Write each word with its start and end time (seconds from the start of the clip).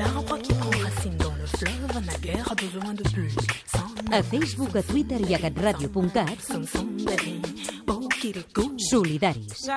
L'arbre 0.00 0.38
qui 0.38 0.54
prend 0.54 0.70
racine 0.82 1.16
dans 1.18 1.34
le 1.38 1.44
fleuve 1.44 2.04
n'a 2.06 2.16
guère 2.22 2.54
besoin 2.56 2.94
de 2.94 3.02
pluie. 3.02 3.36
A 4.10 4.22
Facebook, 4.22 4.74
a 4.74 4.82
Twitter 4.82 5.20
i 5.28 5.34
a 5.34 5.38
catradio.cat. 5.38 6.40
Solidaris 8.78 9.68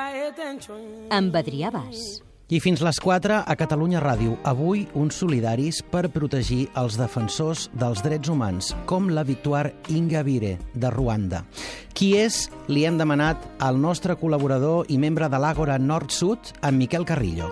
amb 1.11 1.35
Adrià 1.35 1.73
Bas. 1.75 2.23
I 2.47 2.61
fins 2.63 2.79
les 2.85 3.03
4 3.03 3.41
a 3.43 3.55
Catalunya 3.59 3.99
Ràdio. 3.99 4.37
Avui, 4.47 4.87
uns 4.95 5.19
solidaris 5.19 5.83
per 5.91 6.07
protegir 6.15 6.69
els 6.79 6.95
defensors 6.95 7.67
dels 7.75 7.99
drets 8.05 8.31
humans, 8.31 8.71
com 8.87 9.11
la 9.11 9.27
Victoire 9.27 9.75
Ingabire, 9.91 10.55
de 10.73 10.91
Ruanda. 10.93 11.43
Qui 11.91 12.13
és? 12.23 12.45
Li 12.71 12.87
hem 12.87 12.95
demanat 13.01 13.43
al 13.59 13.75
nostre 13.75 14.15
col·laborador 14.15 14.87
i 14.87 15.01
membre 15.01 15.27
de 15.27 15.39
l'Àgora 15.39 15.81
Nord-Sud, 15.81 16.61
en 16.63 16.79
Miquel 16.79 17.03
Carrillo. 17.03 17.51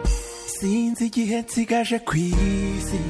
Sinzi 0.59 1.05
igihe 1.09 1.37
nsigaje 1.41 1.97
ku 2.07 2.13
isi 2.17 3.03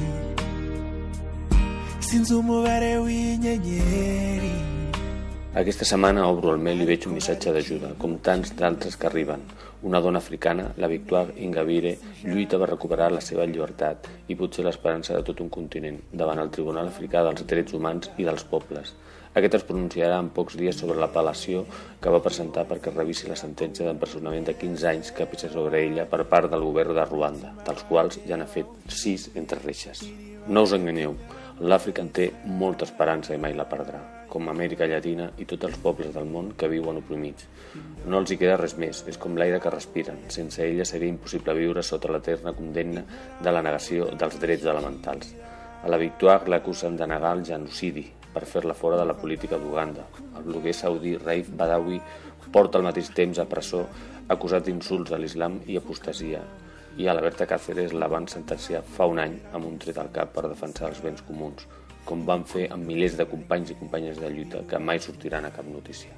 sinzi 2.06 2.32
umubare 2.34 2.92
w'inyenyeri 3.04 4.54
Aquesta 5.52 5.84
setmana 5.84 6.28
obro 6.32 6.54
el 6.54 6.62
mail 6.64 6.80
i 6.80 6.86
veig 6.88 7.04
un 7.04 7.12
missatge 7.12 7.52
d'ajuda, 7.52 7.90
com 8.00 8.14
tants 8.24 8.54
d'altres 8.56 8.94
que 8.96 9.04
arriben. 9.04 9.42
Una 9.84 10.00
dona 10.00 10.16
africana, 10.24 10.70
la 10.80 10.88
Victoire 10.88 11.34
Ingabire, 11.44 11.92
lluita 12.24 12.56
per 12.56 12.70
recuperar 12.70 13.10
la 13.12 13.20
seva 13.20 13.44
llibertat 13.44 14.08
i 14.32 14.38
potser 14.40 14.64
l'esperança 14.64 15.12
de 15.12 15.20
tot 15.28 15.42
un 15.44 15.50
continent 15.52 15.98
davant 16.08 16.40
el 16.40 16.48
Tribunal 16.56 16.88
Africà 16.88 17.20
dels 17.26 17.44
Drets 17.44 17.76
Humans 17.76 18.14
i 18.16 18.24
dels 18.24 18.46
Pobles. 18.48 18.94
Aquest 19.32 19.54
es 19.56 19.62
pronunciarà 19.64 20.18
en 20.20 20.26
pocs 20.36 20.58
dies 20.60 20.76
sobre 20.76 20.98
l'apel·lació 21.00 21.62
que 22.04 22.10
va 22.12 22.20
presentar 22.24 22.66
perquè 22.68 22.90
revisi 22.92 23.30
la 23.30 23.38
sentència 23.40 23.86
d'empresonament 23.86 24.44
de 24.44 24.54
15 24.60 24.90
anys 24.90 25.12
que 25.16 25.24
pesa 25.30 25.48
sobre 25.48 25.80
ella 25.86 26.04
per 26.10 26.26
part 26.28 26.50
del 26.52 26.64
govern 26.66 26.92
de 26.98 27.06
Ruanda, 27.08 27.54
dels 27.64 27.86
quals 27.88 28.20
ja 28.28 28.36
n'ha 28.36 28.48
fet 28.56 28.68
6 28.92 29.30
entre 29.40 29.62
reixes. 29.62 30.04
No 30.52 30.66
us 30.68 30.76
enganyeu, 30.76 31.16
l'Àfrica 31.64 32.04
en 32.04 32.12
té 32.12 32.28
molta 32.44 32.84
esperança 32.84 33.32
i 33.32 33.40
mai 33.40 33.56
la 33.56 33.68
perdrà, 33.72 34.04
com 34.28 34.52
Amèrica 34.52 34.90
Llatina 34.90 35.32
i 35.40 35.48
tots 35.48 35.70
els 35.70 35.80
pobles 35.80 36.12
del 36.12 36.28
món 36.28 36.52
que 36.58 36.68
viuen 36.68 37.00
oprimits. 37.00 37.48
No 38.04 38.20
els 38.20 38.32
hi 38.32 38.40
queda 38.40 38.60
res 38.60 38.76
més, 38.76 39.04
és 39.08 39.16
com 39.16 39.40
l'aire 39.40 39.64
que 39.64 39.72
respiren. 39.72 40.26
Sense 40.28 40.60
ella 40.66 40.84
seria 40.84 41.08
impossible 41.08 41.56
viure 41.56 41.80
sota 41.80 42.12
l'eterna 42.12 42.52
condemna 42.52 43.08
de 43.40 43.52
la 43.52 43.64
negació 43.64 44.12
dels 44.12 44.40
drets 44.44 44.68
elementals. 44.68 45.32
A 45.82 45.88
la 45.88 46.00
Victoire 46.08 46.52
l'acusen 46.52 47.00
de 47.00 47.08
negar 47.08 47.38
el 47.38 47.48
genocidi 47.48 48.10
per 48.32 48.44
fer-la 48.48 48.74
fora 48.74 48.98
de 49.00 49.06
la 49.08 49.16
política 49.18 49.58
d'Uganda. 49.60 50.06
El 50.38 50.48
bloguer 50.48 50.74
saudí 50.74 51.16
Raif 51.20 51.52
Badawi 51.52 52.00
porta 52.52 52.78
al 52.78 52.88
mateix 52.88 53.12
temps 53.16 53.38
a 53.38 53.46
presó 53.48 53.84
acusat 54.32 54.66
d'insults 54.66 55.12
a 55.12 55.20
l'islam 55.20 55.60
i 55.66 55.78
apostasia 55.80 56.42
i 56.96 57.08
a 57.08 57.14
la 57.16 57.22
Berta 57.24 57.46
Cáceres 57.48 57.94
la 57.96 58.08
van 58.12 58.26
sentenciar 58.28 58.82
fa 58.96 59.06
un 59.08 59.20
any 59.22 59.38
amb 59.52 59.68
un 59.68 59.78
tret 59.80 60.00
al 60.00 60.10
cap 60.12 60.34
per 60.34 60.44
defensar 60.48 60.90
els 60.90 61.00
béns 61.04 61.24
comuns, 61.28 61.64
com 62.04 62.26
van 62.28 62.44
fer 62.44 62.66
amb 62.74 62.84
milers 62.88 63.16
de 63.16 63.28
companys 63.30 63.72
i 63.72 63.78
companyes 63.80 64.20
de 64.20 64.28
lluita 64.34 64.66
que 64.68 64.82
mai 64.90 65.00
sortiran 65.00 65.48
a 65.48 65.54
cap 65.54 65.68
notícia. 65.68 66.12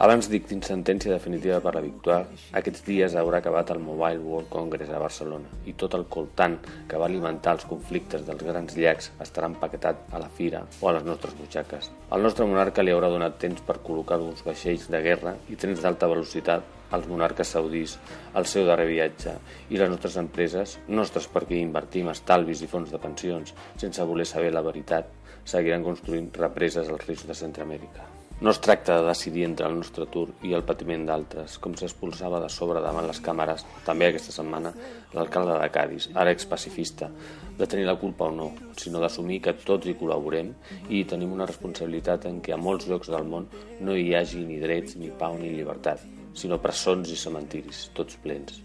Abans 0.00 0.30
dictin 0.32 0.62
sentència 0.64 1.12
definitiva 1.12 1.58
per 1.60 1.74
la 1.74 1.82
Victoire, 1.84 2.38
aquests 2.56 2.86
dies 2.86 3.12
haurà 3.20 3.42
acabat 3.42 3.68
el 3.74 3.82
Mobile 3.84 4.22
World 4.24 4.46
Congress 4.48 4.88
a 4.96 5.00
Barcelona 5.02 5.50
i 5.68 5.74
tot 5.82 5.92
el 5.98 6.06
coltant 6.14 6.54
que 6.88 7.00
va 7.02 7.04
alimentar 7.10 7.52
els 7.58 7.66
conflictes 7.68 8.22
dels 8.24 8.40
grans 8.46 8.78
llacs 8.78 9.10
estarà 9.20 9.50
empaquetat 9.52 10.14
a 10.16 10.22
la 10.22 10.30
fira 10.38 10.62
o 10.80 10.88
a 10.88 10.94
les 10.96 11.04
nostres 11.04 11.34
butxaques. 11.36 11.90
Al 12.16 12.24
nostre 12.24 12.46
monarca 12.48 12.80
li 12.80 12.94
haurà 12.94 13.10
donat 13.12 13.36
temps 13.42 13.60
per 13.66 13.76
col·locar 13.84 14.16
uns 14.24 14.40
vaixells 14.46 14.86
de 14.94 15.02
guerra 15.04 15.34
i 15.52 15.58
trens 15.60 15.84
d'alta 15.84 16.08
velocitat 16.08 16.96
als 16.96 17.04
monarques 17.12 17.52
saudís 17.52 17.98
al 18.32 18.48
seu 18.48 18.64
darrer 18.70 18.88
viatge 18.88 19.34
i 19.68 19.76
les 19.76 19.92
nostres 19.92 20.16
empreses, 20.22 20.78
nostres 20.88 21.28
perquè 21.28 21.60
invertim 21.60 22.08
estalvis 22.08 22.64
i 22.64 22.70
fons 22.72 22.88
de 22.88 23.02
pensions 23.04 23.52
sense 23.84 24.08
voler 24.08 24.24
saber 24.32 24.56
la 24.56 24.64
veritat, 24.64 25.12
seguiran 25.44 25.84
construint 25.84 26.32
represes 26.40 26.88
als 26.88 27.04
rius 27.04 27.28
de 27.28 27.36
Centroamèrica. 27.36 28.08
No 28.40 28.48
es 28.50 28.58
tracta 28.64 28.94
de 28.96 29.06
decidir 29.06 29.42
entre 29.44 29.66
el 29.68 29.74
nostre 29.76 30.06
atur 30.06 30.30
i 30.48 30.54
el 30.56 30.62
patiment 30.64 31.02
d'altres, 31.04 31.58
com 31.60 31.74
s'expulsava 31.76 32.38
de 32.40 32.46
sobre 32.48 32.80
davant 32.80 33.04
les 33.04 33.18
càmeres, 33.20 33.66
també 33.84 34.06
aquesta 34.08 34.32
setmana, 34.32 34.70
l'alcalde 35.12 35.58
de 35.60 35.66
Cádiz, 35.74 36.06
ara 36.16 36.32
expacifista, 36.32 37.10
de 37.58 37.68
tenir 37.68 37.84
la 37.84 37.98
culpa 38.00 38.30
o 38.30 38.32
no, 38.32 38.46
sinó 38.80 39.02
d'assumir 39.02 39.42
que 39.44 39.52
tots 39.60 39.90
hi 39.90 39.92
col·laborem 40.00 40.54
i 40.88 41.02
tenim 41.04 41.34
una 41.36 41.50
responsabilitat 41.50 42.24
en 42.30 42.40
què 42.40 42.56
a 42.56 42.60
molts 42.68 42.88
llocs 42.88 43.12
del 43.12 43.28
món 43.28 43.50
no 43.84 43.92
hi 43.92 44.14
hagi 44.16 44.40
ni 44.48 44.56
drets, 44.64 44.96
ni 44.96 45.12
pau, 45.20 45.36
ni 45.36 45.52
llibertat, 45.52 46.08
sinó 46.32 46.56
presons 46.64 47.12
i 47.12 47.20
cementiris, 47.20 47.90
tots 47.92 48.16
plens. 48.24 48.62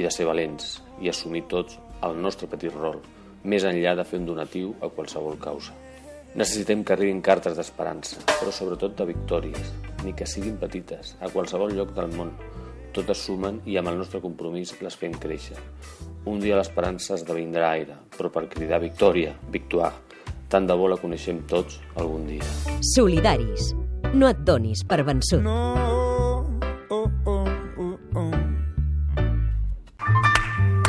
de 0.00 0.14
ser 0.16 0.30
valents 0.32 0.78
i 1.04 1.12
assumir 1.12 1.44
tots 1.52 1.76
el 2.08 2.16
nostre 2.24 2.48
petit 2.48 2.72
rol, 2.72 3.02
més 3.44 3.68
enllà 3.68 3.98
de 4.00 4.08
fer 4.08 4.24
un 4.24 4.32
donatiu 4.32 4.72
a 4.80 4.88
qualsevol 4.88 5.36
causa. 5.44 5.76
Necessitem 6.34 6.84
que 6.86 6.94
arribin 6.94 7.20
cartes 7.26 7.56
d'esperança, 7.58 8.20
però 8.28 8.52
sobretot 8.54 8.94
de 8.98 9.06
victòries, 9.08 9.72
ni 10.04 10.14
que 10.14 10.28
siguin 10.30 10.60
petites, 10.60 11.16
a 11.18 11.30
qualsevol 11.32 11.74
lloc 11.74 11.90
del 11.96 12.14
món. 12.14 12.30
Totes 12.94 13.24
sumen 13.26 13.58
i 13.66 13.76
amb 13.78 13.90
el 13.90 13.98
nostre 13.98 14.22
compromís 14.22 14.76
les 14.82 14.96
fem 14.98 15.14
créixer. 15.18 15.58
Un 16.30 16.38
dia 16.42 16.58
l'esperança 16.58 17.16
esdevindrà 17.18 17.72
aire, 17.74 17.98
però 18.16 18.30
per 18.30 18.46
cridar 18.52 18.78
victòria, 18.82 19.34
victoire, 19.50 19.92
tant 20.50 20.70
de 20.70 20.78
bo 20.78 20.86
la 20.90 20.98
coneixem 21.02 21.42
tots 21.50 21.80
algun 21.96 22.26
dia. 22.30 22.46
Solidaris. 22.94 23.74
No 24.14 24.30
et 24.30 24.46
donis 24.46 24.86
per 24.86 25.02
vençut. 25.06 25.42
no 25.42 26.29